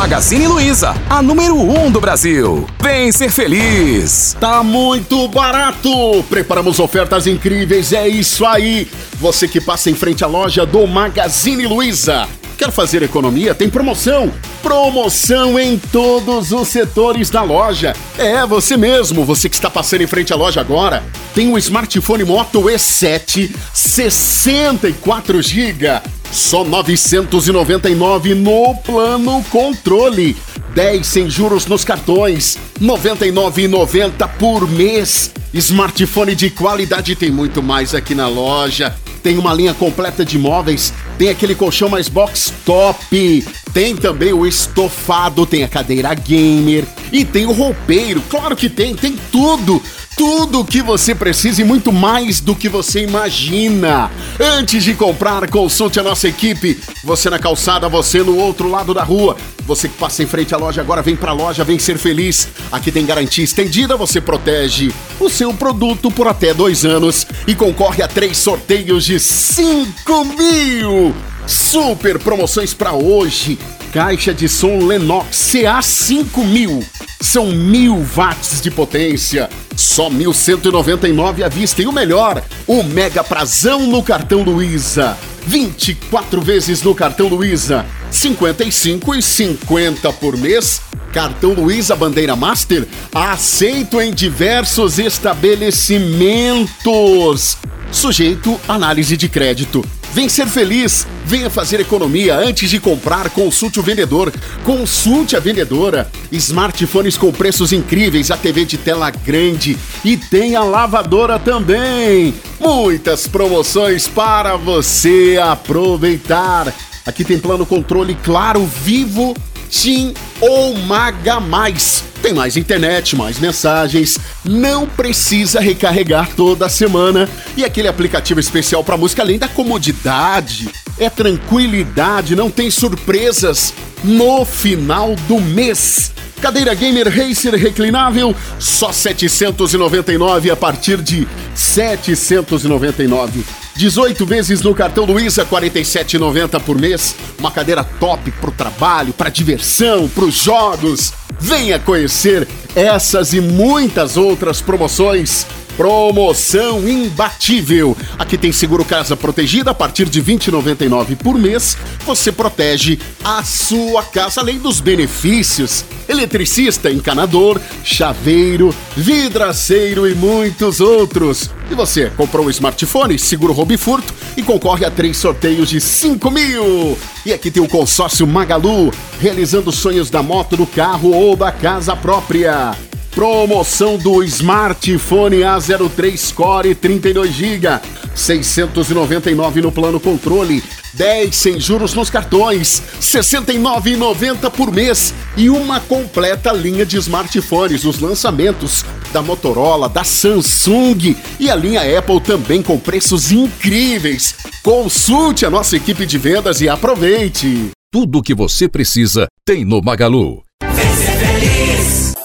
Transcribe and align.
Magazine 0.00 0.46
Luiza, 0.46 0.94
a 1.10 1.20
número 1.20 1.54
1 1.56 1.84
um 1.84 1.90
do 1.90 2.00
Brasil. 2.00 2.66
Vem 2.80 3.12
ser 3.12 3.30
feliz. 3.30 4.34
Tá 4.40 4.62
muito 4.62 5.28
barato. 5.28 6.24
Preparamos 6.30 6.80
ofertas 6.80 7.26
incríveis, 7.26 7.92
é 7.92 8.08
isso 8.08 8.46
aí. 8.46 8.88
Você 9.16 9.46
que 9.46 9.60
passa 9.60 9.90
em 9.90 9.94
frente 9.94 10.24
à 10.24 10.26
loja 10.26 10.64
do 10.64 10.86
Magazine 10.86 11.66
Luiza. 11.66 12.26
Quer 12.60 12.70
fazer 12.70 13.02
economia? 13.02 13.54
Tem 13.54 13.70
promoção! 13.70 14.30
Promoção 14.62 15.58
em 15.58 15.78
todos 15.78 16.52
os 16.52 16.68
setores 16.68 17.30
da 17.30 17.42
loja. 17.42 17.94
É 18.18 18.44
você 18.44 18.76
mesmo, 18.76 19.24
você 19.24 19.48
que 19.48 19.54
está 19.54 19.70
passando 19.70 20.02
em 20.02 20.06
frente 20.06 20.30
à 20.30 20.36
loja 20.36 20.60
agora. 20.60 21.02
Tem 21.34 21.50
o 21.50 21.56
smartphone 21.56 22.22
Moto 22.22 22.60
E7 22.64 23.50
64 23.72 25.40
GB, 25.40 26.02
só 26.30 26.62
999 26.62 28.34
no 28.34 28.74
plano 28.74 29.42
controle. 29.44 30.36
10 30.74 31.06
sem 31.06 31.30
juros 31.30 31.64
nos 31.64 31.82
cartões, 31.82 32.58
99,90 32.78 34.28
por 34.38 34.68
mês. 34.68 35.32
Smartphone 35.54 36.34
de 36.34 36.50
qualidade 36.50 37.16
tem 37.16 37.30
muito 37.30 37.62
mais 37.62 37.94
aqui 37.94 38.14
na 38.14 38.28
loja. 38.28 38.94
Tem 39.22 39.38
uma 39.38 39.52
linha 39.52 39.74
completa 39.74 40.24
de 40.24 40.38
móveis, 40.38 40.92
tem 41.18 41.28
aquele 41.28 41.54
colchão 41.54 41.88
mais 41.88 42.08
box 42.08 42.52
top, 42.64 43.44
tem 43.72 43.94
também 43.94 44.32
o 44.32 44.46
estofado, 44.46 45.46
tem 45.46 45.62
a 45.62 45.68
cadeira 45.68 46.14
gamer 46.14 46.84
e 47.12 47.24
tem 47.24 47.46
o 47.46 47.52
roupeiro. 47.52 48.22
Claro 48.28 48.56
que 48.56 48.68
tem, 48.68 48.94
tem 48.94 49.16
tudo 49.30 49.82
tudo 50.20 50.60
o 50.60 50.64
que 50.66 50.82
você 50.82 51.14
precisa 51.14 51.62
e 51.62 51.64
muito 51.64 51.90
mais 51.90 52.40
do 52.40 52.54
que 52.54 52.68
você 52.68 53.00
imagina. 53.04 54.10
Antes 54.38 54.84
de 54.84 54.92
comprar, 54.92 55.48
consulte 55.48 55.98
a 55.98 56.02
nossa 56.02 56.28
equipe. 56.28 56.78
Você 57.02 57.30
na 57.30 57.38
calçada, 57.38 57.88
você 57.88 58.22
no 58.22 58.36
outro 58.36 58.68
lado 58.68 58.92
da 58.92 59.02
rua. 59.02 59.34
Você 59.64 59.88
que 59.88 59.96
passa 59.96 60.22
em 60.22 60.26
frente 60.26 60.54
à 60.54 60.58
loja 60.58 60.82
agora, 60.82 61.00
vem 61.00 61.16
pra 61.16 61.32
loja, 61.32 61.64
vem 61.64 61.78
ser 61.78 61.96
feliz. 61.96 62.48
Aqui 62.70 62.92
tem 62.92 63.06
garantia 63.06 63.42
estendida, 63.42 63.96
você 63.96 64.20
protege 64.20 64.92
o 65.18 65.30
seu 65.30 65.54
produto 65.54 66.10
por 66.10 66.28
até 66.28 66.52
dois 66.52 66.84
anos 66.84 67.26
e 67.46 67.54
concorre 67.54 68.02
a 68.02 68.08
três 68.08 68.36
sorteios 68.36 69.06
de 69.06 69.18
5 69.18 70.24
mil. 70.36 71.14
Super 71.46 72.18
promoções 72.18 72.74
para 72.74 72.92
hoje. 72.92 73.58
Caixa 73.92 74.32
de 74.32 74.48
som 74.48 74.86
Lennox 74.86 75.50
CA5000. 75.52 76.84
São 77.20 77.46
mil 77.46 78.06
watts 78.14 78.60
de 78.60 78.70
potência. 78.70 79.50
Só 79.74 80.08
1.199 80.08 81.42
à 81.42 81.48
vista. 81.48 81.82
E 81.82 81.88
o 81.88 81.92
melhor, 81.92 82.40
o 82.68 82.84
mega 82.84 83.24
prazão 83.24 83.88
no 83.88 84.00
cartão 84.02 84.42
Luiza. 84.42 85.18
24 85.44 86.40
vezes 86.40 86.82
no 86.82 86.94
cartão 86.94 87.26
Luiza. 87.26 87.84
55 88.12 89.16
e 89.16 89.22
50 89.22 90.12
por 90.14 90.36
mês. 90.36 90.80
Cartão 91.12 91.52
Luiza 91.52 91.96
Bandeira 91.96 92.36
Master 92.36 92.86
aceito 93.12 94.00
em 94.00 94.14
diversos 94.14 95.00
estabelecimentos. 95.00 97.58
Sujeito 97.90 98.60
análise 98.68 99.16
de 99.16 99.28
crédito. 99.28 99.84
Vem 100.12 100.28
ser 100.28 100.48
feliz, 100.48 101.06
venha 101.24 101.48
fazer 101.48 101.78
economia 101.78 102.36
antes 102.36 102.68
de 102.68 102.80
comprar. 102.80 103.30
Consulte 103.30 103.78
o 103.78 103.82
vendedor, 103.82 104.32
consulte 104.64 105.36
a 105.36 105.40
vendedora. 105.40 106.10
Smartphones 106.32 107.16
com 107.16 107.30
preços 107.30 107.72
incríveis, 107.72 108.30
a 108.30 108.36
TV 108.36 108.64
de 108.64 108.76
tela 108.76 109.08
grande 109.10 109.78
e 110.04 110.16
tem 110.16 110.56
a 110.56 110.64
lavadora 110.64 111.38
também. 111.38 112.34
Muitas 112.58 113.28
promoções 113.28 114.08
para 114.08 114.56
você 114.56 115.38
aproveitar. 115.40 116.74
Aqui 117.06 117.24
tem 117.24 117.38
plano 117.38 117.64
controle 117.64 118.16
claro, 118.22 118.66
vivo, 118.66 119.34
TIM 119.70 120.14
ou 120.40 120.76
Maga 120.76 121.38
Mais. 121.38 122.04
Tem 122.20 122.34
mais 122.34 122.56
internet, 122.56 123.16
mais 123.16 123.38
mensagens, 123.38 124.18
não 124.44 124.86
precisa 124.86 125.60
recarregar 125.60 126.28
toda 126.36 126.68
semana 126.68 127.28
e 127.56 127.64
aquele 127.64 127.88
aplicativo 127.88 128.40
especial 128.40 128.84
para 128.84 128.96
música 128.96 129.22
além 129.22 129.38
da 129.38 129.48
comodidade, 129.48 130.68
é 130.98 131.08
tranquilidade, 131.08 132.36
não 132.36 132.50
tem 132.50 132.70
surpresas 132.70 133.72
no 134.04 134.44
final 134.44 135.16
do 135.26 135.40
mês. 135.40 136.12
Cadeira 136.40 136.72
gamer 136.74 137.06
racer 137.08 137.54
reclinável 137.54 138.34
só 138.58 138.90
799 138.90 140.50
a 140.50 140.56
partir 140.56 141.02
de 141.02 141.28
799. 141.54 143.44
18 143.76 144.26
vezes 144.26 144.62
no 144.62 144.74
cartão 144.74 145.04
Luiza, 145.04 145.44
47,90 145.44 146.58
por 146.60 146.78
mês. 146.78 147.14
Uma 147.38 147.50
cadeira 147.50 147.84
top 147.84 148.30
pro 148.32 148.50
trabalho, 148.50 149.12
pra 149.12 149.28
diversão, 149.28 150.08
pros 150.08 150.34
jogos. 150.34 151.12
Venha 151.38 151.78
conhecer 151.78 152.48
essas 152.74 153.32
e 153.32 153.40
muitas 153.40 154.16
outras 154.16 154.60
promoções. 154.62 155.46
Promoção 155.76 156.88
imbatível. 156.88 157.96
Aqui 158.18 158.36
tem 158.36 158.52
seguro 158.52 158.84
casa 158.84 159.16
protegida 159.16 159.70
a 159.70 159.74
partir 159.74 160.08
de 160.08 160.22
20,99 160.22 161.16
por 161.16 161.38
mês. 161.38 161.76
Você 162.04 162.30
protege 162.30 162.98
a 163.24 163.42
sua 163.42 164.02
casa 164.02 164.40
além 164.40 164.58
dos 164.58 164.80
benefícios. 164.80 165.84
Eletricista, 166.08 166.90
encanador, 166.90 167.60
chaveiro, 167.84 168.74
vidraceiro 168.96 170.08
e 170.08 170.14
muitos 170.14 170.80
outros. 170.80 171.50
E 171.70 171.74
você 171.74 172.10
comprou 172.10 172.46
um 172.46 172.50
smartphone, 172.50 173.18
seguro 173.18 173.52
roubo 173.52 173.72
e 173.72 173.76
furto 173.76 174.12
e 174.36 174.42
concorre 174.42 174.84
a 174.84 174.90
três 174.90 175.16
sorteios 175.16 175.68
de 175.68 175.80
5 175.80 176.30
mil. 176.30 176.98
E 177.24 177.32
aqui 177.32 177.50
tem 177.50 177.62
o 177.62 177.68
consórcio 177.68 178.26
Magalu, 178.26 178.90
realizando 179.20 179.70
sonhos 179.70 180.10
da 180.10 180.22
moto, 180.22 180.56
do 180.56 180.66
carro 180.66 181.12
ou 181.12 181.36
da 181.36 181.52
casa 181.52 181.94
própria. 181.94 182.89
Promoção 183.10 183.98
do 183.98 184.22
smartphone 184.22 185.38
A03 185.38 186.32
Core 186.32 186.74
32 186.76 187.32
GB, 187.32 187.80
699 188.14 189.60
no 189.60 189.72
plano 189.72 189.98
controle, 189.98 190.62
10 190.94 191.34
sem 191.34 191.60
juros 191.60 191.92
nos 191.92 192.08
cartões, 192.08 192.80
69,90 193.00 194.48
por 194.50 194.72
mês 194.72 195.12
e 195.36 195.50
uma 195.50 195.80
completa 195.80 196.52
linha 196.52 196.86
de 196.86 196.98
smartphones, 196.98 197.84
os 197.84 197.98
lançamentos 197.98 198.84
da 199.12 199.20
Motorola, 199.20 199.88
da 199.88 200.04
Samsung 200.04 201.16
e 201.38 201.50
a 201.50 201.56
linha 201.56 201.98
Apple 201.98 202.20
também 202.20 202.62
com 202.62 202.78
preços 202.78 203.32
incríveis. 203.32 204.36
Consulte 204.62 205.44
a 205.44 205.50
nossa 205.50 205.76
equipe 205.76 206.06
de 206.06 206.16
vendas 206.16 206.60
e 206.60 206.68
aproveite. 206.68 207.70
Tudo 207.92 208.18
o 208.18 208.22
que 208.22 208.34
você 208.34 208.68
precisa 208.68 209.26
tem 209.44 209.64
no 209.64 209.82
Magalu. 209.82 210.49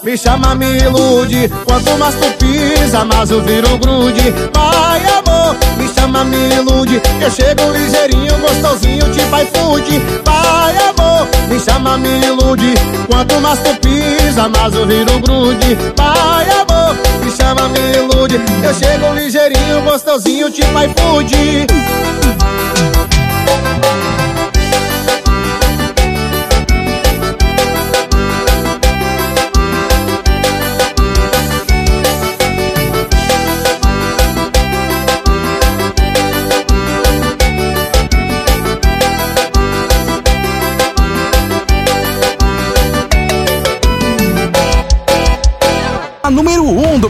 Me 0.06 0.16
chama, 0.16 0.54
me 0.54 0.66
ilude. 0.78 1.48
Quanto 1.64 1.98
mais 1.98 2.14
tu 2.14 2.30
pisa, 2.38 3.04
mais 3.04 3.28
eu 3.28 3.42
viro 3.42 3.76
grude. 3.76 4.32
Pai, 4.52 5.02
amor, 5.04 5.56
me 5.76 5.88
chama, 5.92 6.22
me 6.22 6.36
ilude. 6.54 7.02
Eu 7.20 7.28
chego 7.28 7.72
ligeirinho, 7.72 8.38
gostosinho, 8.38 9.04
tipo 9.10 9.36
iFood 9.36 10.00
Pai, 10.24 10.76
amor, 10.78 11.26
me 11.48 11.58
chama, 11.58 11.98
me 11.98 12.20
ilude. 12.24 12.74
Quanto 13.10 13.40
mais 13.40 13.58
tu 13.58 13.74
pisa, 13.80 14.48
mais 14.48 14.72
eu 14.76 14.86
viro 14.86 15.18
grude. 15.18 15.76
Pai, 15.96 16.46
amor, 16.50 16.96
me 17.24 17.30
chama, 17.32 17.68
me 17.68 17.80
ilude. 17.96 18.40
Eu 18.62 18.74
chego 18.74 19.12
ligeirinho, 19.12 19.82
gostosinho, 19.82 20.48
tipo 20.52 20.70
iFood 20.84 21.66
A 24.12 24.15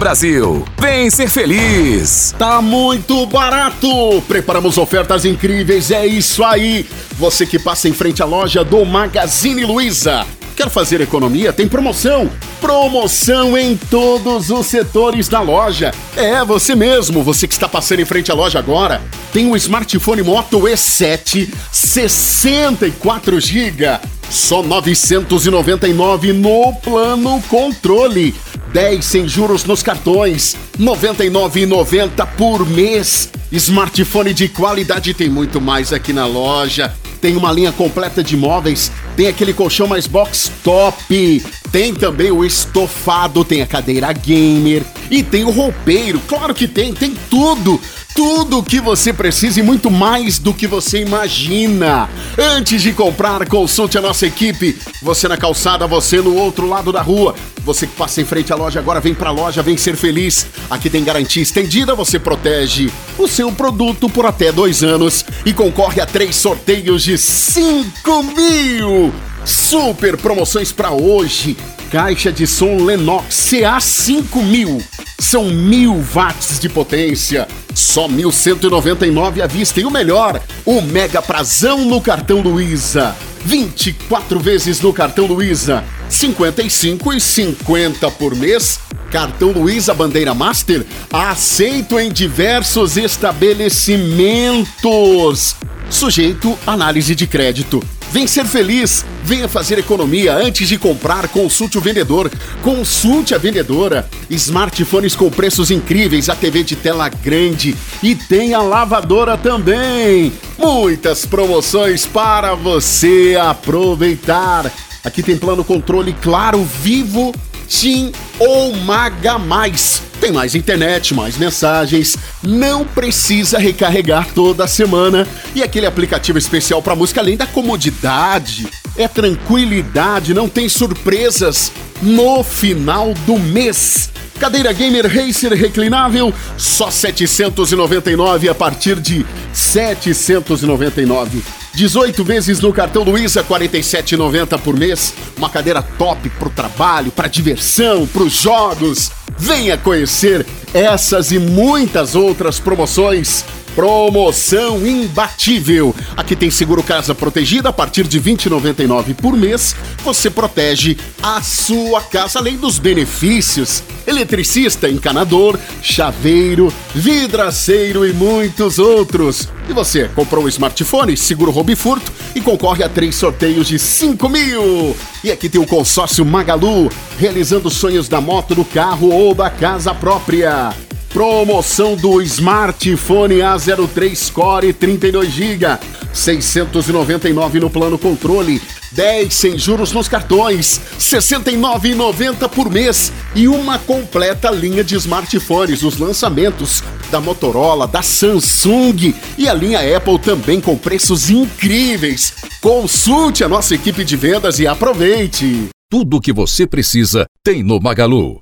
Brasil. 0.07 0.65
Vem 0.79 1.11
ser 1.11 1.29
feliz. 1.29 2.33
Tá 2.39 2.63
muito 2.63 3.27
barato! 3.27 4.23
Preparamos 4.29 4.79
ofertas 4.79 5.25
incríveis, 5.25 5.91
é 5.91 6.07
isso 6.07 6.45
aí! 6.45 6.87
Você 7.19 7.45
que 7.45 7.59
passa 7.59 7.89
em 7.89 7.93
frente 7.93 8.23
à 8.23 8.25
loja 8.25 8.63
do 8.63 8.85
Magazine 8.85 9.65
Luiza. 9.65 10.25
Quer 10.55 10.71
fazer 10.71 11.01
economia? 11.01 11.53
Tem 11.53 11.67
promoção! 11.67 12.31
Promoção 12.61 13.59
em 13.59 13.77
todos 13.77 14.49
os 14.49 14.67
setores 14.67 15.27
da 15.27 15.41
loja. 15.41 15.93
É 16.17 16.45
você 16.45 16.77
mesmo, 16.77 17.25
você 17.25 17.49
que 17.49 17.55
está 17.55 17.69
passando 17.69 18.01
em 18.01 18.05
frente 18.05 18.31
à 18.31 18.35
loja 18.35 18.61
agora. 18.61 19.03
Tem 19.33 19.51
o 19.51 19.57
smartphone 19.57 20.23
Moto 20.23 20.61
E7 20.61 21.53
64 21.73 23.41
GB, 23.41 24.01
só 24.31 24.63
999 24.63 26.33
no 26.33 26.73
plano 26.75 27.43
controle. 27.49 28.35
10 28.73 29.05
sem 29.05 29.29
juros 29.29 29.65
nos 29.65 29.83
cartões, 29.83 30.57
99,90 30.79 32.27
por 32.37 32.69
mês. 32.69 33.31
Smartphone 33.51 34.35
de 34.35 34.49
qualidade 34.49 35.15
tem 35.15 35.31
muito 35.31 35.61
mais 35.61 35.93
aqui 35.93 36.13
na 36.13 36.27
loja. 36.27 36.93
tem 37.21 37.37
uma 37.37 37.51
linha 37.51 37.73
completa 37.73 38.23
de 38.23 38.37
móveis, 38.37 38.93
tem 39.17 39.27
aquele 39.27 39.53
colchão 39.53 39.87
mais 39.87 40.07
box 40.07 40.53
top, 40.63 41.43
tem 41.73 41.95
também 41.95 42.31
o 42.31 42.45
estofado, 42.45 43.45
tem 43.45 43.63
a 43.63 43.67
cadeira 43.67 44.13
gamer 44.13 44.83
e 45.11 45.23
tem 45.23 45.43
o 45.43 45.51
roupeiro. 45.51 46.21
Claro 46.29 46.55
que 46.55 46.69
tem, 46.69 46.93
tem 46.93 47.15
tudo 47.31 47.81
tudo 48.17 48.59
o 48.59 48.63
que 48.63 48.81
você 48.81 49.13
precisa 49.13 49.61
e 49.61 49.63
muito 49.63 49.91
mais 49.91 50.39
do 50.39 50.55
que 50.55 50.67
você 50.67 51.03
imagina. 51.03 52.09
Antes 52.39 52.81
de 52.81 52.93
comprar, 52.93 53.47
consulte 53.47 53.99
a 53.99 54.01
nossa 54.01 54.27
equipe. 54.27 54.77
Você 55.03 55.29
na 55.29 55.37
calçada, 55.37 55.87
você 55.87 56.23
no 56.23 56.35
outro 56.35 56.67
lado 56.67 56.91
da 56.91 57.03
rua. 57.03 57.35
Você 57.63 57.87
que 57.87 57.95
passa 57.95 58.23
em 58.23 58.25
frente 58.25 58.51
à 58.53 58.57
loja 58.57 58.81
agora, 58.81 59.01
vem 59.01 59.13
pra 59.13 59.31
loja, 59.31 59.63
vem 59.63 59.77
ser 59.77 59.97
feliz. 59.97 60.47
Aqui 60.71 60.89
tem 60.89 61.05
garantia 61.05 61.43
estendida, 61.43 61.95
você 61.95 62.19
protege 62.19 62.91
o 63.19 63.29
seu 63.29 63.53
produto 63.53 64.09
por 64.09 64.25
até 64.25 64.51
dois 64.51 64.83
anos 64.83 65.23
e 65.45 65.53
concorre 65.53 66.01
a 66.01 66.07
três 66.07 66.37
sorteios 66.37 67.05
de 67.05 67.19
5 67.19 68.23
mil. 68.23 69.13
Super 69.45 70.17
promoções 70.17 70.73
para 70.73 70.91
hoje. 70.91 71.55
Caixa 71.91 72.33
de 72.33 72.47
som 72.47 72.77
Lenox 72.85 73.49
CA 73.51 73.81
5000. 73.81 74.83
São 75.19 75.45
mil 75.45 76.05
watts 76.15 76.59
de 76.59 76.69
potência. 76.69 77.47
Só 77.75 78.09
1.199 78.09 79.41
à 79.41 79.47
vista. 79.47 79.81
E 79.81 79.85
o 79.85 79.91
melhor, 79.91 80.41
o 80.65 80.81
mega 80.81 81.23
prazão 81.23 81.85
no 81.85 82.01
cartão 82.01 82.41
Luiza. 82.41 83.15
24 83.45 84.41
vezes 84.41 84.81
no 84.81 84.93
cartão 84.93 85.27
Luiza. 85.27 85.85
55 86.09 87.13
e 87.15 87.21
50 87.21 88.11
por 88.13 88.35
mês. 88.35 88.81
Cartão 89.11 89.51
Luiza 89.53 89.95
Bandeira 89.95 90.35
Master 90.35 90.85
aceito 91.13 91.99
em 91.99 92.13
diversos 92.13 92.97
estabelecimentos. 92.97 95.57
Sujeito 95.89 96.59
análise 96.67 97.15
de 97.15 97.27
crédito. 97.27 97.83
Vem 98.11 98.27
ser 98.27 98.45
feliz, 98.45 99.05
venha 99.25 99.49
fazer 99.49 99.79
economia 99.79 100.35
antes 100.35 100.69
de 100.69 100.79
comprar. 100.79 101.29
Consulte 101.29 101.77
o 101.77 101.81
vendedor, 101.81 102.31
consulte 102.63 103.35
a 103.35 103.39
vendedora. 103.39 104.09
Smartphones 104.31 105.15
com 105.15 105.31
preços 105.31 105.71
incríveis, 105.71 106.29
a 106.29 106.35
TV 106.35 106.63
de 106.63 106.77
tela 106.77 107.09
grande 107.09 107.77
e 108.03 108.15
tem 108.15 108.55
a 108.55 108.63
lavadora 108.63 109.37
também. 109.37 110.33
Muitas 110.59 111.27
promoções 111.27 112.07
para 112.07 112.55
você 112.55 113.37
aproveitar. 113.41 114.73
Aqui 115.05 115.23
tem 115.23 115.37
plano 115.37 115.63
controle 115.63 116.15
claro, 116.21 116.65
vivo, 116.65 117.33
TIM 117.67 118.13
ou 118.39 118.75
Maga 118.77 119.39
Mais. 119.39 120.03
Tem 120.21 120.33
mais 120.33 120.55
internet, 120.55 121.13
mais 121.15 121.37
mensagens, 121.37 122.17
não 122.43 122.85
precisa 122.85 123.59
recarregar 123.59 124.29
toda 124.35 124.67
semana 124.67 125.27
e 125.55 125.63
aquele 125.63 125.87
aplicativo 125.87 126.39
especial 126.39 126.81
para 126.81 126.97
música 126.97 127.21
além 127.21 127.37
da 127.37 127.47
comodidade, 127.47 128.67
é 128.97 129.07
tranquilidade, 129.07 130.33
não 130.33 130.49
tem 130.49 130.69
surpresas 130.69 131.71
no 132.01 132.43
final 132.43 133.13
do 133.27 133.39
mês. 133.39 134.11
Cadeira 134.39 134.73
Gamer 134.73 135.07
Racer 135.07 135.53
reclinável, 135.55 136.33
só 136.59 136.91
799 136.91 138.49
a 138.49 138.55
partir 138.55 139.01
de 139.01 139.25
799. 139.53 141.43
18 141.75 142.25
vezes 142.25 142.61
no 142.61 142.73
cartão 142.73 143.03
Luiza, 143.03 143.43
47,90 143.45 144.59
por 144.59 144.77
mês. 144.79 145.13
Uma 145.37 145.51
cadeira 145.51 145.83
top 145.83 146.29
pro 146.31 146.51
trabalho, 146.51 147.11
pra 147.11 147.29
diversão, 147.29 148.07
pros 148.07 148.33
jogos. 148.33 149.11
Venha 149.39 149.77
conhecer 149.77 150.47
essas 150.73 151.33
e 151.33 151.39
muitas 151.39 152.15
outras 152.15 152.59
promoções 152.59 153.45
Promoção 153.77 154.87
imbatível. 154.87 155.95
Aqui 156.17 156.35
tem 156.35 156.51
seguro 156.51 156.83
casa 156.83 157.15
protegida 157.15 157.69
a 157.69 157.73
partir 157.75 158.09
de 158.09 158.19
20,99 158.19 159.15
por 159.15 159.37
mês. 159.37 159.77
Você 160.03 160.31
protege 160.31 160.97
a 161.23 161.43
sua 161.43 162.01
casa 162.01 162.39
além 162.39 162.57
dos 162.57 162.79
benefícios. 162.79 163.83
Eletricista, 164.07 164.89
encanador, 164.89 165.59
chaveiro, 165.83 166.73
vidraceiro 166.95 168.07
e 168.07 168.15
muitos 168.15 168.79
outros. 168.79 169.47
E 169.69 169.75
você 169.75 170.09
comprou 170.09 170.45
um 170.45 170.49
smartphone, 170.49 171.15
seguro 171.15 171.51
roubo 171.51 171.71
e 171.71 171.77
furto 171.77 172.11
e 172.35 172.41
concorre 172.41 172.83
a 172.83 172.89
três 172.89 173.15
sorteios 173.15 173.69
de 173.69 173.79
5 173.79 174.27
mil. 174.27 174.97
E 175.23 175.31
aqui 175.31 175.51
tem 175.51 175.61
o 175.61 175.67
consórcio 175.67 176.25
Magalu, 176.25 176.91
realizando 177.19 177.69
sonhos 177.69 178.09
da 178.09 178.23
moto, 178.23 178.55
do 178.55 178.65
carro 178.65 179.11
ou 179.11 179.35
da 179.35 179.51
casa 179.51 179.95
própria. 179.95 180.86
Promoção 181.11 181.97
do 181.97 182.21
smartphone 182.23 183.37
A03 183.37 184.33
Core 184.33 184.73
32 184.73 185.33
GB, 185.33 185.79
699 186.13 187.61
no 187.61 187.71
plano 187.71 187.97
controle, 187.97 188.61
10 188.93 189.33
sem 189.33 189.59
juros 189.59 189.93
nos 189.93 190.09
cartões, 190.09 190.81
69,90 190.99 192.49
por 192.49 192.71
mês 192.71 193.13
e 193.35 193.49
uma 193.49 193.79
completa 193.79 194.51
linha 194.51 194.85
de 194.85 194.95
smartphones, 194.97 195.83
os 195.83 195.99
lançamentos 195.99 196.83
da 197.11 197.21
Motorola, 197.21 197.87
da 197.87 198.03
Samsung 198.03 199.15
e 199.39 199.49
a 199.49 199.55
linha 199.55 199.97
Apple 199.97 200.19
também 200.19 200.61
com 200.61 200.77
preços 200.77 201.31
incríveis. 201.31 202.35
Consulte 202.61 203.45
a 203.45 203.49
nossa 203.49 203.75
equipe 203.75 204.05
de 204.05 204.17
vendas 204.17 204.59
e 204.59 204.67
aproveite. 204.67 205.69
Tudo 205.89 206.17
o 206.17 206.21
que 206.21 206.33
você 206.33 206.67
precisa 206.67 207.27
tem 207.45 207.63
no 207.63 207.81
Magalu. 207.81 208.41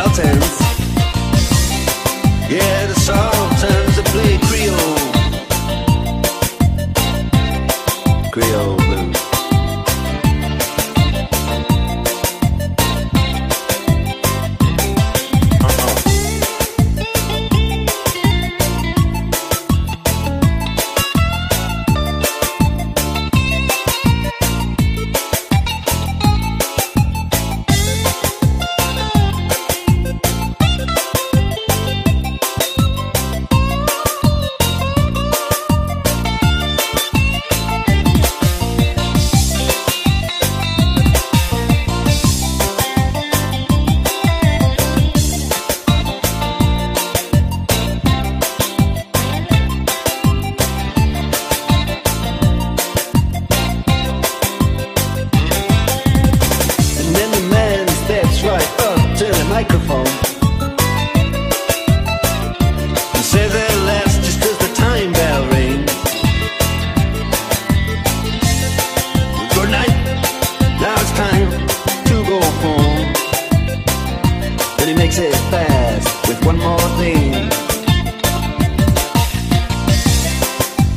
shutters. 0.00 0.69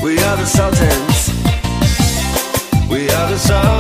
We 0.04 0.18
are 0.18 0.36
the 0.36 0.46
Sultans. 0.46 1.30
We 2.90 3.10
are 3.10 3.30
the 3.30 3.38
Sultans. 3.38 3.73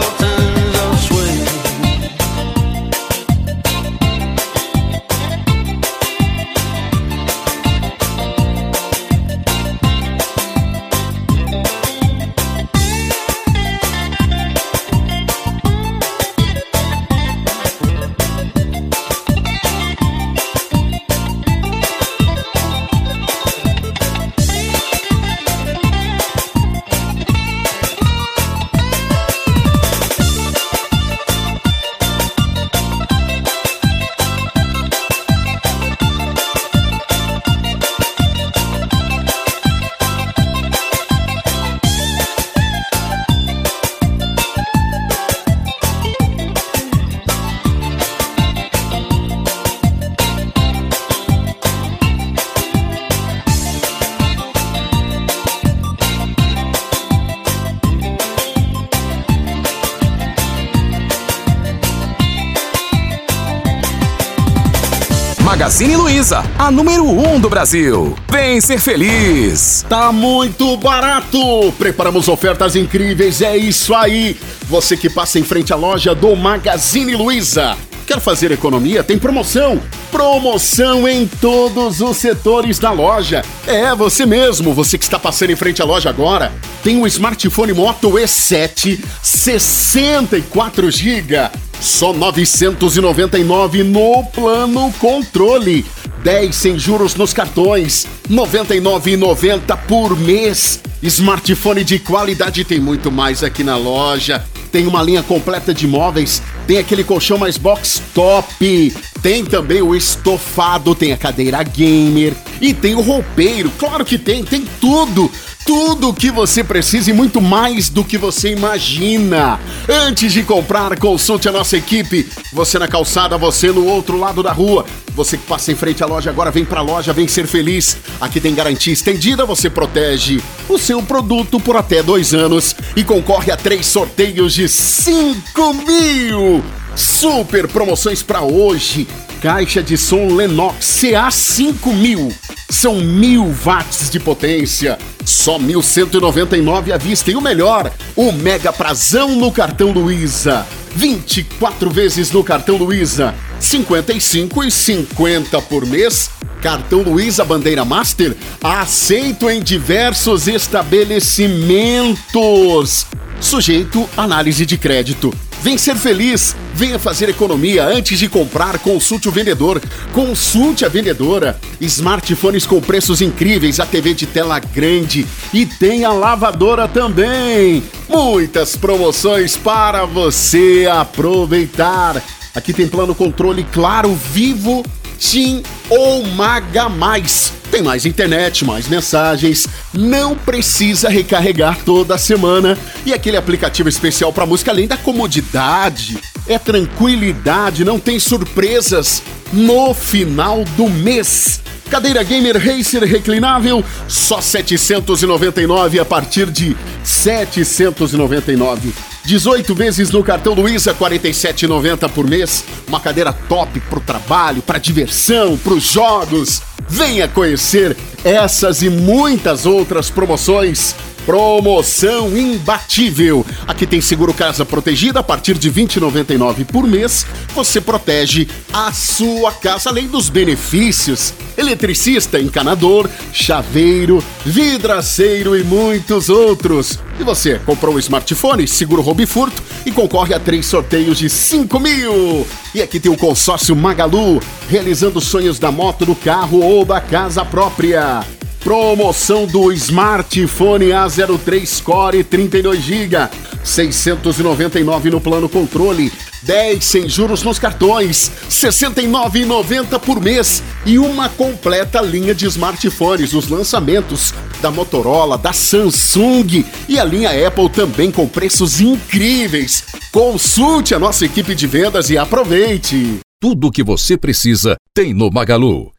A 66.31 66.71
número 66.71 67.03
1 67.03 67.33
um 67.35 67.39
do 67.39 67.49
Brasil. 67.49 68.15
Vem 68.31 68.61
ser 68.61 68.79
feliz. 68.79 69.85
Tá 69.89 70.09
muito 70.09 70.77
barato. 70.77 71.37
Preparamos 71.77 72.29
ofertas 72.29 72.77
incríveis, 72.77 73.41
é 73.41 73.57
isso 73.57 73.93
aí. 73.93 74.39
Você 74.69 74.95
que 74.95 75.09
passa 75.09 75.37
em 75.37 75.43
frente 75.43 75.73
à 75.73 75.75
loja 75.75 76.15
do 76.15 76.33
Magazine 76.33 77.13
Luiza. 77.13 77.75
Quer 78.07 78.21
fazer 78.21 78.53
economia? 78.53 79.03
Tem 79.03 79.17
promoção. 79.17 79.81
Promoção 80.11 81.05
em 81.09 81.27
todos 81.27 81.99
os 81.99 82.15
setores 82.15 82.79
da 82.79 82.91
loja. 82.91 83.43
É, 83.67 83.93
você 83.93 84.25
mesmo, 84.25 84.73
você 84.73 84.97
que 84.97 85.03
está 85.03 85.19
passando 85.19 85.49
em 85.49 85.57
frente 85.57 85.81
à 85.81 85.85
loja 85.85 86.09
agora, 86.09 86.53
tem 86.85 86.95
um 86.95 87.05
smartphone 87.05 87.73
Moto 87.73 88.11
E7 88.11 88.97
64 89.21 90.89
GB, 90.89 91.49
só 91.83 92.13
999 92.13 93.83
no 93.83 94.23
plano 94.23 94.91
controle. 94.99 95.85
10 96.23 96.55
sem 96.55 96.79
juros 96.79 97.15
nos 97.15 97.33
cartões, 97.33 98.07
99,90 98.29 99.77
por 99.85 100.17
mês. 100.17 100.79
Smartphone 101.01 101.83
de 101.83 101.99
qualidade 101.99 102.63
tem 102.63 102.79
muito 102.79 103.11
mais 103.11 103.43
aqui 103.43 103.61
na 103.61 103.75
loja. 103.75 104.43
Tem 104.71 104.87
uma 104.87 105.03
linha 105.03 105.21
completa 105.21 105.73
de 105.73 105.85
móveis, 105.85 106.41
tem 106.65 106.79
aquele 106.79 107.03
colchão 107.03 107.37
mais 107.37 107.57
box 107.57 108.01
top, 108.15 108.95
tem 109.21 109.45
também 109.45 109.83
o 109.83 109.93
estofado, 109.93 110.95
tem 110.95 111.11
a 111.11 111.17
cadeira 111.17 111.61
gamer 111.61 112.33
e 112.59 112.73
tem 112.73 112.95
o 112.95 113.01
roupeiro. 113.01 113.69
Claro 113.77 114.03
que 114.03 114.17
tem, 114.17 114.43
tem 114.43 114.65
tudo 114.81 115.29
tudo 115.65 116.09
o 116.09 116.13
que 116.13 116.29
você 116.31 116.63
precisa 116.63 117.09
e 117.09 117.13
muito 117.13 117.41
mais 117.41 117.89
do 117.89 118.03
que 118.03 118.17
você 118.17 118.49
imagina. 118.51 119.59
Antes 119.87 120.33
de 120.33 120.43
comprar, 120.43 120.97
consulte 120.97 121.47
a 121.47 121.51
nossa 121.51 121.77
equipe. 121.77 122.29
Você 122.51 122.77
na 122.77 122.87
calçada, 122.87 123.37
você 123.37 123.71
no 123.71 123.85
outro 123.85 124.17
lado 124.17 124.43
da 124.43 124.51
rua. 124.51 124.85
Você 125.15 125.37
que 125.37 125.45
passa 125.45 125.71
em 125.71 125.75
frente 125.75 126.03
à 126.03 126.07
loja 126.07 126.29
agora, 126.29 126.51
vem 126.51 126.65
pra 126.65 126.81
loja, 126.81 127.13
vem 127.13 127.27
ser 127.27 127.47
feliz. 127.47 127.97
Aqui 128.19 128.39
tem 128.39 128.55
garantia 128.55 128.93
estendida, 128.93 129.45
você 129.45 129.69
protege 129.69 130.41
o 130.67 130.77
seu 130.77 131.01
produto 131.01 131.59
por 131.59 131.75
até 131.75 132.01
dois 132.01 132.33
anos 132.33 132.75
e 132.95 133.03
concorre 133.03 133.51
a 133.51 133.57
três 133.57 133.85
sorteios 133.87 134.53
de 134.53 134.67
5 134.67 135.73
mil. 135.73 136.63
Super 136.95 137.67
promoções 137.67 138.21
para 138.21 138.41
hoje. 138.41 139.07
Caixa 139.41 139.83
de 139.83 139.97
som 139.97 140.35
Lenox 140.35 141.01
CA5000. 141.01 142.33
São 142.69 142.95
mil 142.95 143.53
watts 143.63 144.09
de 144.09 144.19
potência. 144.19 144.97
Só 145.25 145.59
1.199 145.59 146.91
à 146.91 146.97
vista. 146.97 147.31
E 147.31 147.35
o 147.35 147.41
melhor, 147.41 147.91
o 148.15 148.31
mega 148.31 148.71
prazão 148.71 149.35
no 149.35 149.51
cartão 149.51 149.91
Luiza. 149.91 150.65
24 150.95 151.89
vezes 151.89 152.31
no 152.31 152.43
cartão 152.43 152.77
Luiza. 152.77 153.33
55 153.59 154.63
e 154.63 154.71
50 154.71 155.61
por 155.63 155.85
mês. 155.85 156.29
Cartão 156.61 157.01
Luiza 157.01 157.43
Bandeira 157.43 157.83
Master 157.83 158.37
aceito 158.63 159.49
em 159.49 159.61
diversos 159.61 160.47
estabelecimentos. 160.47 163.05
Sujeito 163.41 164.09
análise 164.15 164.65
de 164.65 164.77
crédito. 164.77 165.33
Vem 165.63 165.77
ser 165.77 165.95
feliz, 165.95 166.53
venha 166.73 166.99
fazer 166.99 167.29
economia 167.29 167.85
antes 167.85 168.19
de 168.19 168.27
comprar. 168.27 168.79
Consulte 168.79 169.29
o 169.29 169.31
vendedor, 169.31 169.81
consulte 170.11 170.83
a 170.83 170.89
vendedora. 170.89 171.57
Smartphones 171.79 172.65
com 172.65 172.81
preços 172.81 173.21
incríveis, 173.21 173.79
a 173.79 173.85
TV 173.85 174.13
de 174.13 174.25
tela 174.25 174.59
grande 174.59 175.25
e 175.53 175.65
tem 175.65 176.03
a 176.03 176.11
lavadora 176.11 176.85
também. 176.85 177.81
Muitas 178.09 178.75
promoções 178.75 179.55
para 179.55 180.03
você 180.03 180.85
aproveitar. 180.91 182.21
Aqui 182.53 182.73
tem 182.73 182.85
plano 182.85 183.15
controle 183.15 183.63
claro, 183.71 184.13
vivo, 184.13 184.83
TIM 185.23 185.63
ou 185.89 186.25
Maga 186.25 186.89
Mais. 186.89 187.53
Tem 187.71 187.81
mais 187.81 188.05
internet, 188.05 188.65
mais 188.65 188.87
mensagens, 188.89 189.65
não 189.93 190.35
precisa 190.35 191.09
recarregar 191.09 191.79
toda 191.83 192.17
semana. 192.17 192.77
E 193.05 193.13
aquele 193.13 193.37
aplicativo 193.37 193.87
especial 193.87 194.33
para 194.33 194.45
música 194.45 194.69
além 194.69 194.85
da 194.85 194.97
comodidade, 194.97 196.19
é 196.45 196.59
tranquilidade, 196.59 197.85
não 197.85 197.99
tem 197.99 198.19
surpresas. 198.19 199.23
No 199.53 199.93
final 199.93 200.65
do 200.75 200.89
mês. 200.89 201.61
Cadeira 201.89 202.23
Gamer 202.23 202.57
Racer 202.57 203.03
reclinável, 203.03 203.83
só 204.07 204.41
799 204.41 205.99
a 205.99 206.05
partir 206.05 206.49
de 206.49 206.75
799. 207.03 208.93
18 209.25 209.73
vezes 209.73 210.11
no 210.11 210.23
cartão 210.23 210.53
Luiza, 210.53 210.93
47,90 210.93 212.09
por 212.09 212.27
mês. 212.27 212.63
Uma 212.87 212.99
cadeira 212.99 213.31
top 213.31 213.79
pro 213.81 214.01
trabalho, 214.01 214.61
pra 214.61 214.77
diversão, 214.77 215.57
pros 215.57 215.83
jogos. 215.83 216.61
Venha 216.89 217.27
conhecer 217.27 217.95
essas 218.23 218.81
e 218.81 218.89
muitas 218.89 219.65
outras 219.65 220.09
promoções. 220.09 220.95
Promoção 221.25 222.37
imbatível. 222.37 223.45
Aqui 223.65 223.87
tem 223.87 224.01
seguro 224.01 224.33
casa 224.33 224.65
protegida 224.65 225.21
a 225.21 225.23
partir 225.23 225.57
de 225.57 225.71
20,99 225.71 226.65
por 226.65 226.85
mês. 226.85 227.25
Você 227.55 227.79
protege 227.79 228.47
a 228.73 228.91
sua 228.91 229.53
casa 229.53 229.89
além 229.89 230.07
dos 230.07 230.27
benefícios. 230.27 231.33
Eletricista, 231.57 232.39
encanador, 232.39 233.09
chaveiro, 233.31 234.21
vidraceiro 234.45 235.55
e 235.55 235.63
muitos 235.63 236.27
outros. 236.27 236.99
E 237.17 237.23
você 237.23 237.57
comprou 237.59 237.95
um 237.95 237.99
smartphone, 237.99 238.67
seguro 238.67 239.01
roubo 239.01 239.21
e 239.21 239.25
furto 239.25 239.63
e 239.85 239.91
concorre 239.91 240.33
a 240.33 240.39
três 240.39 240.65
sorteios 240.65 241.17
de 241.17 241.29
5 241.29 241.79
mil. 241.79 242.45
E 242.75 242.81
aqui 242.81 242.99
tem 242.99 243.11
o 243.11 243.17
consórcio 243.17 243.75
Magalu, 243.75 244.41
realizando 244.67 245.21
sonhos 245.21 245.57
da 245.57 245.71
moto, 245.71 246.05
do 246.05 246.15
carro 246.15 246.59
ou 246.59 246.83
da 246.83 246.99
casa 246.99 247.45
própria. 247.45 248.25
Promoção 248.63 249.45
do 249.45 249.73
smartphone 249.73 250.85
A03 250.85 251.83
Core 251.83 252.23
32GB, 252.23 253.29
699 253.61 255.09
no 255.09 255.19
plano 255.19 255.49
controle, 255.49 256.09
10 256.43 256.81
sem 256.81 257.09
juros 257.09 257.43
nos 257.43 257.59
cartões, 257.59 258.31
69,90 258.49 259.99
por 259.99 260.21
mês 260.21 260.63
e 260.85 260.97
uma 260.97 261.27
completa 261.27 261.99
linha 261.99 262.33
de 262.33 262.45
smartphones, 262.45 263.33
os 263.33 263.49
lançamentos 263.49 264.33
da 264.61 264.71
Motorola, 264.71 265.37
da 265.37 265.51
Samsung 265.51 266.63
e 266.87 266.97
a 266.97 267.03
linha 267.03 267.31
Apple 267.45 267.67
também 267.67 268.09
com 268.11 268.25
preços 268.29 268.79
incríveis. 268.79 269.83
Consulte 270.09 270.95
a 270.95 270.99
nossa 270.99 271.25
equipe 271.25 271.53
de 271.53 271.67
vendas 271.67 272.09
e 272.09 272.17
aproveite. 272.17 273.19
Tudo 273.41 273.67
o 273.67 273.71
que 273.71 273.83
você 273.83 274.15
precisa 274.15 274.77
tem 274.95 275.13
no 275.13 275.29
Magalu. 275.29 275.91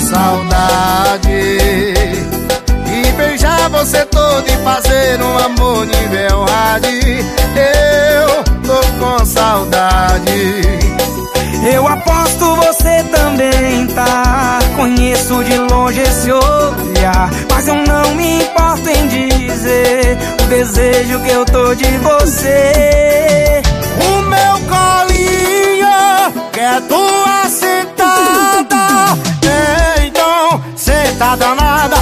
Saudade. 0.00 1.30
E 2.86 3.12
beijar 3.16 3.68
você 3.70 4.04
todo 4.06 4.48
e 4.48 4.56
fazer 4.64 5.20
um 5.22 5.38
amor 5.38 5.86
nível 5.86 6.44
hard 6.44 6.84
Eu 6.84 8.44
tô 8.62 8.80
com 8.98 9.24
saudade. 9.24 10.62
Eu 11.72 11.86
aposto 11.86 12.56
você 12.56 13.02
também 13.10 13.86
tá. 13.88 14.58
Conheço 14.76 15.42
de 15.42 15.58
longe 15.58 16.00
esse 16.00 16.30
olhar 16.30 17.28
Mas 17.50 17.66
eu 17.66 17.74
não 17.74 18.14
me 18.14 18.42
importo 18.42 18.88
em 18.88 19.08
dizer 19.08 20.16
O 20.40 20.46
desejo 20.46 21.20
que 21.20 21.30
eu 21.30 21.44
tô 21.44 21.74
de 21.74 21.98
você. 21.98 23.60
O 24.00 24.22
meu 24.22 24.52
colinho 24.68 25.88
quer 26.52 26.80
tua 26.82 27.48
sentada 27.48 29.18
tá 31.18 31.36
danada, 31.36 31.96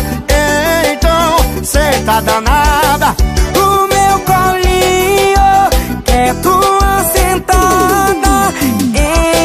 então 0.93 1.65
cê 1.65 2.01
tá 2.05 2.21
danada. 2.21 3.15
O 3.55 3.87
meu 3.89 4.21
colinho 4.21 5.71
quer 6.05 6.35
tua 6.37 7.05
sentada, 7.13 8.53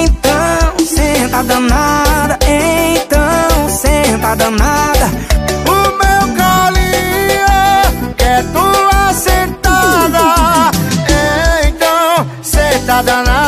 então 0.04 0.86
senta 0.86 1.44
danada, 1.44 2.38
então 2.46 3.70
senta 3.70 4.36
danada. 4.36 5.10
O 5.68 5.78
meu 6.02 6.24
colinho 6.42 8.16
quer 8.18 8.44
tua 8.52 9.14
sentada, 9.14 10.26
então 11.68 12.28
senta 12.44 13.02
danada, 13.02 13.41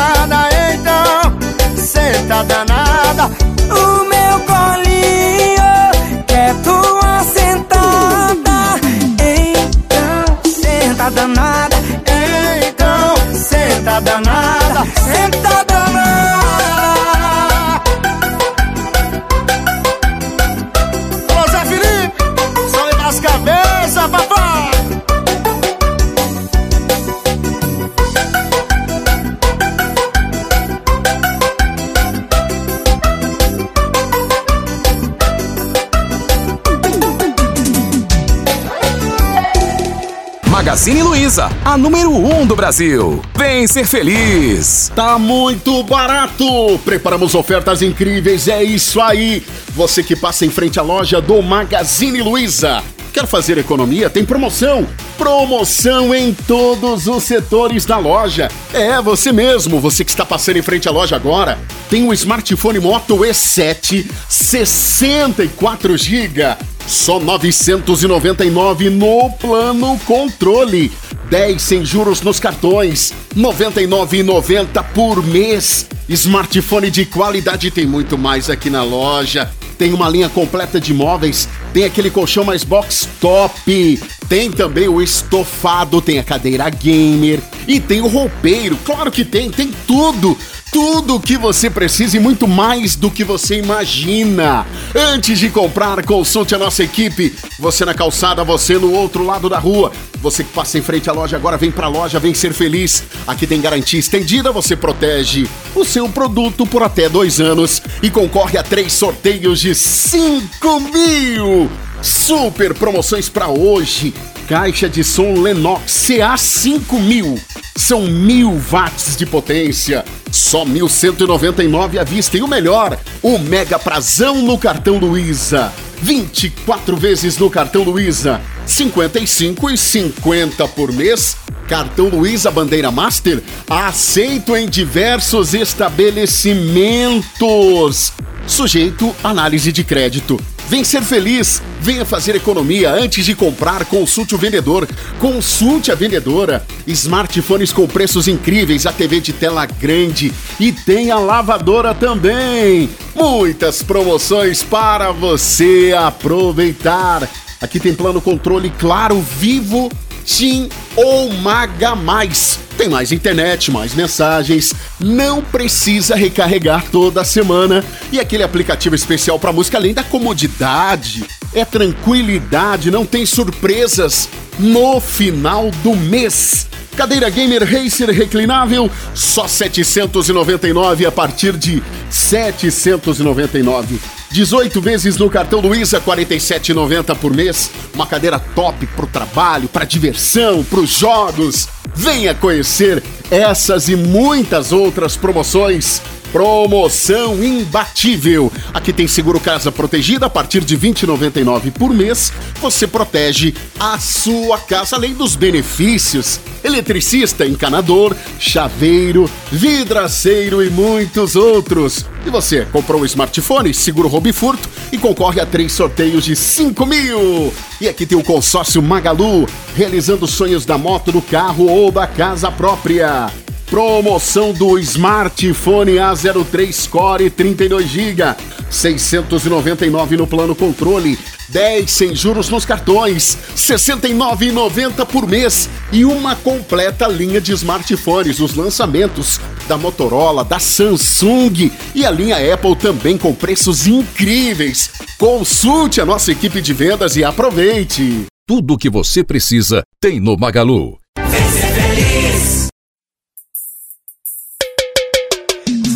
Magazine 40.64 41.02
Luiza, 41.02 41.50
a 41.62 41.76
número 41.76 42.10
1 42.10 42.40
um 42.40 42.46
do 42.46 42.56
Brasil. 42.56 43.20
Vem 43.36 43.66
ser 43.66 43.84
feliz. 43.84 44.90
Tá 44.96 45.18
muito 45.18 45.82
barato. 45.82 46.46
Preparamos 46.86 47.34
ofertas 47.34 47.82
incríveis, 47.82 48.48
é 48.48 48.64
isso 48.64 48.98
aí. 48.98 49.42
Você 49.74 50.02
que 50.02 50.16
passa 50.16 50.46
em 50.46 50.48
frente 50.48 50.80
à 50.80 50.82
loja 50.82 51.20
do 51.20 51.42
Magazine 51.42 52.22
Luiza. 52.22 52.82
Quer 53.12 53.26
fazer 53.26 53.58
economia? 53.58 54.08
Tem 54.08 54.24
promoção. 54.24 54.88
Promoção 55.18 56.14
em 56.14 56.32
todos 56.32 57.06
os 57.06 57.24
setores 57.24 57.84
da 57.84 57.98
loja. 57.98 58.50
É, 58.72 59.02
você 59.02 59.32
mesmo, 59.32 59.78
você 59.78 60.02
que 60.02 60.12
está 60.12 60.24
passando 60.24 60.56
em 60.56 60.62
frente 60.62 60.88
à 60.88 60.90
loja 60.90 61.14
agora. 61.14 61.58
Tem 61.90 62.08
o 62.08 62.12
smartphone 62.14 62.80
Moto 62.80 63.18
E7 63.18 64.06
64 64.30 65.94
GB. 65.98 66.56
Só 66.86 67.18
999 67.18 68.90
no 68.90 69.30
plano 69.30 69.98
controle. 70.06 70.92
10 71.30 71.60
sem 71.60 71.84
juros 71.84 72.20
nos 72.20 72.38
cartões, 72.38 73.12
R$ 73.34 73.42
99,90 73.42 74.84
por 74.94 75.24
mês. 75.24 75.86
Smartphone 76.08 76.90
de 76.90 77.06
qualidade 77.06 77.70
tem 77.70 77.86
muito 77.86 78.18
mais 78.18 78.50
aqui 78.50 78.68
na 78.68 78.82
loja. 78.82 79.50
Tem 79.78 79.92
uma 79.92 80.08
linha 80.08 80.28
completa 80.28 80.80
de 80.80 80.94
móveis, 80.94 81.48
tem 81.72 81.84
aquele 81.84 82.08
colchão 82.08 82.44
mais 82.44 82.62
box 82.62 83.08
top, 83.20 84.00
tem 84.28 84.50
também 84.50 84.86
o 84.86 85.02
estofado, 85.02 86.00
tem 86.00 86.18
a 86.18 86.22
cadeira 86.22 86.70
gamer 86.70 87.40
e 87.66 87.80
tem 87.80 88.00
o 88.00 88.06
roupeiro. 88.06 88.78
Claro 88.84 89.10
que 89.10 89.24
tem, 89.24 89.50
tem 89.50 89.72
tudo 89.86 90.38
tudo 90.74 91.14
o 91.14 91.20
que 91.20 91.38
você 91.38 91.70
precisa 91.70 92.16
e 92.16 92.20
muito 92.20 92.48
mais 92.48 92.96
do 92.96 93.08
que 93.08 93.22
você 93.22 93.60
imagina. 93.60 94.66
Antes 94.92 95.38
de 95.38 95.48
comprar, 95.48 96.04
consulte 96.04 96.52
a 96.52 96.58
nossa 96.58 96.82
equipe. 96.82 97.32
Você 97.60 97.84
na 97.84 97.94
calçada, 97.94 98.42
você 98.42 98.76
no 98.76 98.92
outro 98.92 99.22
lado 99.22 99.48
da 99.48 99.56
rua. 99.56 99.92
Você 100.20 100.42
que 100.42 100.52
passa 100.52 100.76
em 100.76 100.82
frente 100.82 101.08
à 101.08 101.12
loja 101.12 101.36
agora, 101.36 101.56
vem 101.56 101.70
pra 101.70 101.86
loja, 101.86 102.18
vem 102.18 102.34
ser 102.34 102.52
feliz. 102.52 103.04
Aqui 103.24 103.46
tem 103.46 103.60
garantia 103.60 104.00
estendida, 104.00 104.50
você 104.50 104.74
protege 104.74 105.46
o 105.76 105.84
seu 105.84 106.08
produto 106.08 106.66
por 106.66 106.82
até 106.82 107.08
dois 107.08 107.38
anos 107.38 107.80
e 108.02 108.10
concorre 108.10 108.58
a 108.58 108.64
três 108.64 108.94
sorteios 108.94 109.60
de 109.60 109.76
5 109.76 110.80
mil. 110.80 111.70
Super 112.02 112.74
promoções 112.74 113.28
para 113.28 113.46
hoje. 113.46 114.12
Caixa 114.48 114.88
de 114.88 115.04
som 115.04 115.34
Lennox 115.34 116.08
CA5000. 116.08 117.53
São 117.76 118.02
mil 118.02 118.52
watts 118.70 119.16
de 119.16 119.26
potência. 119.26 120.04
Só 120.30 120.64
1.199 120.64 121.98
à 121.98 122.04
vista. 122.04 122.36
E 122.36 122.42
o 122.42 122.48
melhor, 122.48 122.96
o 123.20 123.36
mega 123.38 123.78
prazão 123.78 124.40
no 124.42 124.56
cartão 124.56 124.98
Luiza. 124.98 125.72
24 126.00 126.96
vezes 126.96 127.36
no 127.36 127.50
cartão 127.50 127.82
Luiza. 127.82 128.40
55 128.66 129.70
e 129.70 129.76
50 129.76 130.66
por 130.68 130.92
mês. 130.92 131.36
Cartão 131.68 132.08
Luiza 132.08 132.50
Bandeira 132.50 132.90
Master 132.90 133.42
aceito 133.68 134.56
em 134.56 134.66
diversos 134.68 135.54
estabelecimentos. 135.54 138.12
Sujeito 138.46 139.14
análise 139.22 139.72
de 139.72 139.82
crédito. 139.82 140.38
Vem 140.68 140.82
ser 140.82 141.02
feliz, 141.02 141.62
venha 141.80 142.04
fazer 142.04 142.36
economia 142.36 142.90
antes 142.90 143.26
de 143.26 143.34
comprar. 143.34 143.84
Consulte 143.84 144.34
o 144.34 144.38
vendedor, 144.38 144.88
consulte 145.18 145.92
a 145.92 145.94
vendedora. 145.94 146.64
Smartphones 146.86 147.72
com 147.72 147.86
preços 147.86 148.28
incríveis, 148.28 148.86
a 148.86 148.92
TV 148.92 149.20
de 149.20 149.32
tela 149.32 149.66
grande 149.66 150.32
e 150.58 150.72
tem 150.72 151.10
a 151.10 151.18
lavadora 151.18 151.94
também. 151.94 152.88
Muitas 153.14 153.82
promoções 153.82 154.62
para 154.62 155.12
você 155.12 155.94
aproveitar. 155.96 157.28
Aqui 157.64 157.80
tem 157.80 157.94
plano 157.94 158.20
controle 158.20 158.68
claro, 158.78 159.18
vivo, 159.38 159.90
TIM 160.22 160.68
ou 160.94 161.32
Maga 161.32 161.96
Mais. 161.96 162.60
Tem 162.76 162.90
mais 162.90 163.10
internet, 163.10 163.70
mais 163.70 163.94
mensagens, 163.94 164.74
não 165.00 165.40
precisa 165.40 166.14
recarregar 166.14 166.84
toda 166.92 167.24
semana 167.24 167.82
e 168.12 168.20
aquele 168.20 168.42
aplicativo 168.42 168.94
especial 168.94 169.38
para 169.38 169.50
música 169.50 169.78
além 169.78 169.94
da 169.94 170.04
comodidade, 170.04 171.24
é 171.54 171.64
tranquilidade, 171.64 172.90
não 172.90 173.06
tem 173.06 173.24
surpresas 173.24 174.28
no 174.58 175.00
final 175.00 175.70
do 175.82 175.96
mês. 175.96 176.66
Cadeira 176.96 177.28
gamer 177.28 177.64
racer 177.64 178.08
reclinável 178.10 178.88
só 179.14 179.48
799 179.48 181.04
a 181.04 181.12
partir 181.12 181.56
de 181.56 181.82
799. 182.08 184.00
18 184.30 184.80
vezes 184.80 185.16
no 185.16 185.28
cartão 185.28 185.60
Luiza, 185.60 186.00
47,90 186.00 187.16
por 187.16 187.34
mês. 187.34 187.70
Uma 187.94 188.06
cadeira 188.06 188.38
top 188.38 188.86
pro 188.88 189.06
trabalho, 189.06 189.68
pra 189.68 189.84
diversão, 189.84 190.64
pros 190.64 190.90
jogos. 190.90 191.68
Venha 191.94 192.34
conhecer 192.34 193.02
essas 193.30 193.88
e 193.88 193.96
muitas 193.96 194.72
outras 194.72 195.16
promoções. 195.16 196.00
Promoção 196.34 197.44
imbatível. 197.44 198.50
Aqui 198.74 198.92
tem 198.92 199.06
seguro 199.06 199.38
casa 199.38 199.70
protegida 199.70 200.26
a 200.26 200.28
partir 200.28 200.64
de 200.64 200.76
20,99 200.76 201.70
por 201.70 201.94
mês. 201.94 202.32
Você 202.60 202.88
protege 202.88 203.54
a 203.78 204.00
sua 204.00 204.58
casa 204.58 204.96
além 204.96 205.14
dos 205.14 205.36
benefícios. 205.36 206.40
Eletricista, 206.64 207.46
encanador, 207.46 208.16
chaveiro, 208.40 209.30
vidraceiro 209.52 210.60
e 210.60 210.68
muitos 210.70 211.36
outros. 211.36 212.04
E 212.26 212.30
você 212.30 212.64
comprou 212.64 213.02
um 213.02 213.04
smartphone, 213.04 213.72
seguro 213.72 214.08
roubo 214.08 214.28
e 214.28 214.32
furto 214.32 214.68
e 214.90 214.98
concorre 214.98 215.40
a 215.40 215.46
três 215.46 215.70
sorteios 215.70 216.24
de 216.24 216.34
5 216.34 216.84
mil. 216.84 217.54
E 217.80 217.88
aqui 217.88 218.04
tem 218.04 218.18
o 218.18 218.24
consórcio 218.24 218.82
Magalu, 218.82 219.46
realizando 219.76 220.26
sonhos 220.26 220.66
da 220.66 220.76
moto, 220.76 221.12
do 221.12 221.22
carro 221.22 221.68
ou 221.68 221.92
da 221.92 222.08
casa 222.08 222.50
própria. 222.50 223.43
Promoção 223.66 224.52
do 224.52 224.78
smartphone 224.78 225.94
A03 225.94 226.88
Core 226.88 227.30
32 227.30 227.88
GB, 227.88 228.36
699 228.70 230.16
no 230.16 230.26
plano 230.26 230.54
controle, 230.54 231.18
10 231.48 231.90
sem 231.90 232.14
juros 232.14 232.48
nos 232.48 232.64
cartões, 232.64 233.36
69,90 233.56 235.06
por 235.06 235.26
mês 235.26 235.68
e 235.90 236.04
uma 236.04 236.36
completa 236.36 237.08
linha 237.08 237.40
de 237.40 237.52
smartphones, 237.52 238.38
os 238.38 238.54
lançamentos 238.54 239.40
da 239.66 239.76
Motorola, 239.76 240.44
da 240.44 240.58
Samsung 240.58 241.72
e 241.94 242.04
a 242.04 242.10
linha 242.10 242.54
Apple 242.54 242.76
também 242.76 243.16
com 243.16 243.34
preços 243.34 243.86
incríveis. 243.86 244.90
Consulte 245.18 246.00
a 246.00 246.04
nossa 246.04 246.30
equipe 246.30 246.60
de 246.60 246.72
vendas 246.72 247.16
e 247.16 247.24
aproveite. 247.24 248.26
Tudo 248.46 248.74
o 248.74 248.78
que 248.78 248.90
você 248.90 249.24
precisa 249.24 249.82
tem 250.00 250.20
no 250.20 250.36
Magalu. 250.36 250.98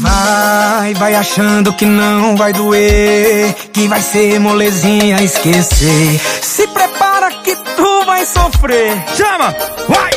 Vai, 0.09 0.95
vai 0.95 1.15
achando 1.15 1.71
que 1.75 1.85
não 1.85 2.35
vai 2.35 2.51
doer, 2.55 3.55
que 3.75 3.87
vai 3.87 4.01
ser 4.01 4.41
molezinha 4.41 5.23
esquecer. 5.23 6.19
Se 6.41 6.67
prepara 6.69 7.31
que 7.45 7.55
tu 7.55 8.05
vai 8.07 8.25
sofrer. 8.25 9.05
Chama, 9.15 9.55
vai! 9.87 10.11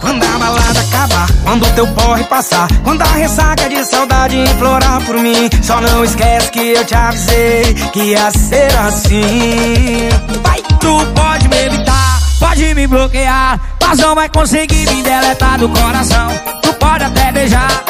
Quando 0.00 0.24
a 0.24 0.38
balada 0.38 0.80
acabar, 0.80 1.28
quando 1.44 1.64
o 1.64 1.72
teu 1.74 1.86
porre 1.88 2.24
passar, 2.24 2.66
quando 2.82 3.02
a 3.02 3.12
ressaca 3.12 3.68
de 3.68 3.84
saudade 3.84 4.36
implorar 4.36 5.00
por 5.06 5.16
mim, 5.16 5.48
só 5.62 5.80
não 5.80 6.04
esquece 6.04 6.50
que 6.50 6.72
eu 6.72 6.84
te 6.84 6.94
avisei 6.96 7.74
que 7.92 8.00
ia 8.00 8.30
ser 8.32 8.76
assim. 8.78 10.08
Vai, 10.42 10.60
tu 10.80 11.06
pode 11.14 11.48
me 11.48 11.66
evitar, 11.66 12.20
pode 12.40 12.74
me 12.74 12.86
bloquear, 12.88 13.60
mas 13.80 13.98
não 13.98 14.16
vai 14.16 14.28
conseguir 14.28 14.90
me 14.90 15.02
deletar 15.04 15.56
do 15.56 15.68
coração. 15.68 16.32
Tu 16.62 16.72
pode 16.74 17.04
até 17.04 17.30
beijar 17.30 17.89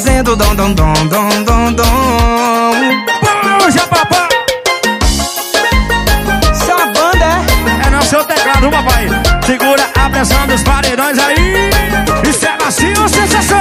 Fazendo 0.00 0.34
dom 0.34 0.54
dom 0.54 0.72
dom 0.72 0.94
dom 1.10 1.28
dom 1.44 1.72
dom. 1.74 2.72
Puxa 3.58 3.86
papai 3.86 4.28
banda, 6.94 7.26
é? 7.26 7.86
É 7.86 7.90
no 7.90 8.02
seu 8.04 8.24
teclado, 8.24 8.70
papai 8.70 9.08
Segura 9.44 9.90
a 10.02 10.08
pressão 10.08 10.46
dos 10.46 10.62
paredões 10.62 11.18
aí. 11.18 11.68
Isso 12.26 12.46
é 12.46 12.64
macio, 12.64 13.08
sensação. 13.10 13.60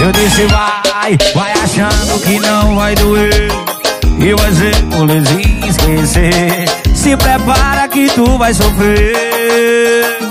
Eu 0.00 0.10
disse 0.12 0.46
vai, 0.46 1.18
vai 1.34 1.52
achando 1.52 2.18
que 2.22 2.40
não 2.40 2.76
vai 2.76 2.94
doer. 2.94 3.50
E 4.18 4.34
vai 4.34 4.52
ser 4.52 4.82
molezinho 4.84 5.68
esquecer. 5.68 6.64
Se 6.94 7.14
prepara 7.18 7.86
que 7.86 8.08
tu 8.08 8.38
vai 8.38 8.54
sofrer 8.54 10.29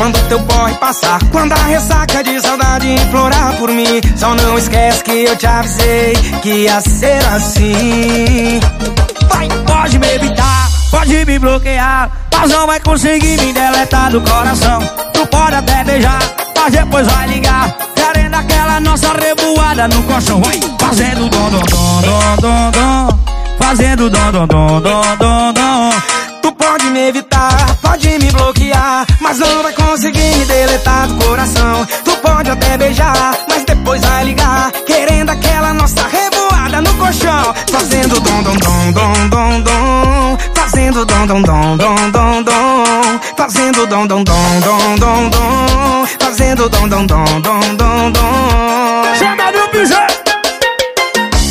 quando 0.00 0.28
teu 0.28 0.38
boy 0.38 0.72
passar. 0.76 1.18
Quando 1.30 1.52
a 1.52 1.62
ressaca 1.64 2.24
de 2.24 2.40
saudade 2.40 2.90
implorar 2.90 3.54
por 3.58 3.70
mim, 3.70 4.00
só 4.16 4.34
não 4.34 4.56
esquece 4.56 5.04
que 5.04 5.26
eu 5.26 5.36
te 5.36 5.46
avisei 5.46 6.14
que 6.40 6.48
ia 6.48 6.80
ser 6.80 7.22
assim. 7.26 8.58
Vai, 9.28 9.46
pode 9.66 9.98
me 9.98 10.08
evitar, 10.14 10.70
pode 10.90 11.24
me 11.26 11.38
bloquear, 11.38 12.10
mas 12.34 12.50
não 12.50 12.66
vai 12.66 12.80
conseguir 12.80 13.38
me 13.42 13.52
deletar 13.52 14.10
do 14.10 14.22
coração. 14.22 14.80
Tu 15.12 15.26
pode 15.26 15.56
até 15.56 15.84
beijar, 15.84 16.22
mas 16.56 16.72
depois 16.72 17.06
vai 17.06 17.28
ligar. 17.28 17.76
Querendo 17.94 18.34
aquela 18.34 18.80
nossa 18.80 19.12
revoada 19.12 19.86
no 19.86 20.02
colchão, 20.04 20.40
vai 20.40 20.58
fazendo 20.78 21.28
dom, 21.28 21.50
dom, 21.50 21.60
dom, 21.60 22.00
dom, 22.00 22.36
dom, 22.40 22.70
dom. 22.70 23.18
Fazendo 23.58 24.08
dom, 24.08 24.32
dom, 24.32 24.46
dom, 24.46 24.80
dom, 24.80 25.16
dom, 25.18 25.52
dom. 25.52 25.90
Tu 26.40 26.52
pode 26.52 26.86
me 26.86 27.08
evitar, 27.08 27.69
pode 27.90 28.08
me 28.20 28.30
bloquear, 28.30 29.04
mas 29.20 29.38
não 29.40 29.62
vai 29.64 29.72
conseguir 29.72 30.36
me 30.36 30.44
deletar 30.44 31.08
do 31.08 31.24
coração. 31.24 31.86
Tu 32.04 32.16
pode 32.18 32.48
até 32.48 32.78
beijar, 32.78 33.36
mas 33.48 33.64
depois 33.64 34.00
vai 34.00 34.24
ligar, 34.24 34.70
querendo 34.86 35.30
aquela 35.30 35.72
nossa 35.72 36.06
revoada 36.06 36.80
no 36.82 36.94
colchão. 36.94 37.52
Fazendo 37.68 38.20
dom, 38.20 38.42
dom, 38.44 38.56
dom, 38.56 38.92
dom, 38.92 39.28
dom, 39.28 39.60
dom. 39.62 40.38
Fazendo 40.54 41.04
dom, 41.04 41.26
dom, 41.26 41.42
dom, 41.42 41.76
dom, 41.76 42.10
dom, 42.12 42.42
dom. 42.42 43.20
Fazendo 43.36 43.86
dom, 43.86 44.06
dom, 44.06 44.22
dom, 44.22 44.60
dom, 44.60 44.94
dom, 44.96 45.30
dom. 45.30 46.06
Fazendo 46.20 46.68
dom, 46.68 46.88
dom, 46.88 47.06
dom, 47.06 47.24
dom, 47.40 47.74
dom, 47.74 48.12
dom. 48.12 49.14
Chama 49.18 49.50
no 49.50 49.68
piseiro. 49.68 50.14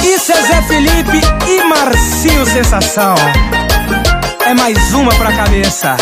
Isso 0.01 0.31
é 0.31 0.41
Zé 0.41 0.61
Felipe 0.61 1.21
e 1.47 1.63
Marcinho 1.65 2.45
Sensação. 2.45 3.15
É 4.45 4.53
mais 4.53 4.93
uma 4.93 5.13
pra 5.15 5.33
cabeça. 5.33 5.97